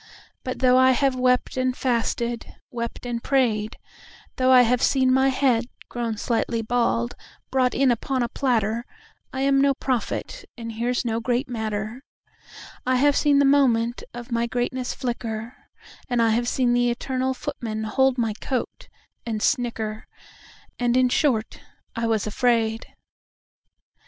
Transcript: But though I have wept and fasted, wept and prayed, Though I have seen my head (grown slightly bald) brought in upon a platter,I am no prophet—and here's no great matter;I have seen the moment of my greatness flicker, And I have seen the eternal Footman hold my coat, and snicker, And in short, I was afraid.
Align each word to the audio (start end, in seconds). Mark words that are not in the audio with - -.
But 0.43 0.57
though 0.61 0.77
I 0.79 0.93
have 0.93 1.13
wept 1.13 1.57
and 1.57 1.77
fasted, 1.77 2.55
wept 2.71 3.05
and 3.05 3.23
prayed, 3.23 3.77
Though 4.37 4.51
I 4.51 4.63
have 4.63 4.81
seen 4.81 5.13
my 5.13 5.27
head 5.29 5.65
(grown 5.89 6.17
slightly 6.17 6.63
bald) 6.63 7.13
brought 7.51 7.75
in 7.75 7.91
upon 7.91 8.23
a 8.23 8.27
platter,I 8.27 9.41
am 9.41 9.61
no 9.61 9.75
prophet—and 9.75 10.71
here's 10.71 11.05
no 11.05 11.19
great 11.19 11.47
matter;I 11.47 12.95
have 12.95 13.15
seen 13.15 13.37
the 13.37 13.45
moment 13.45 14.01
of 14.11 14.31
my 14.31 14.47
greatness 14.47 14.95
flicker, 14.95 15.55
And 16.09 16.19
I 16.19 16.31
have 16.31 16.47
seen 16.49 16.73
the 16.73 16.89
eternal 16.89 17.35
Footman 17.35 17.83
hold 17.83 18.17
my 18.17 18.33
coat, 18.41 18.89
and 19.23 19.39
snicker, 19.39 20.07
And 20.79 20.97
in 20.97 21.09
short, 21.09 21.59
I 21.95 22.07
was 22.07 22.25
afraid. 22.25 22.87